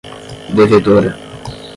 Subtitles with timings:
[0.57, 1.13] devedora